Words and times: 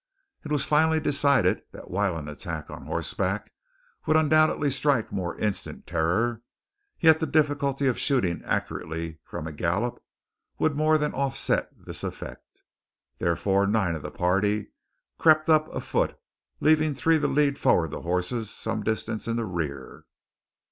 It 0.43 0.51
was 0.51 0.65
finally 0.65 0.99
decided 0.99 1.61
that 1.73 1.91
while 1.91 2.17
an 2.17 2.27
attack 2.27 2.71
on 2.71 2.87
horseback 2.87 3.51
would 4.07 4.17
undoubtedly 4.17 4.71
strike 4.71 5.11
more 5.11 5.37
instant 5.37 5.85
terror, 5.85 6.41
yet 6.99 7.19
the 7.19 7.27
difficulty 7.27 7.85
of 7.85 7.99
shooting 7.99 8.41
accurately 8.43 9.19
from 9.23 9.45
a 9.45 9.51
gallop 9.51 10.03
would 10.57 10.75
more 10.75 10.97
than 10.97 11.13
offset 11.13 11.69
this 11.85 12.03
effect. 12.03 12.63
Therefore 13.19 13.67
nine 13.67 13.93
of 13.93 14.01
the 14.01 14.09
party 14.09 14.71
crept 15.19 15.51
up 15.51 15.71
afoot, 15.71 16.17
leaving 16.59 16.95
three 16.95 17.19
to 17.19 17.27
lead 17.27 17.59
forward 17.59 17.91
the 17.91 18.01
horses 18.01 18.49
some 18.49 18.81
distance 18.81 19.27
in 19.27 19.35
the 19.35 19.45
rear. 19.45 20.05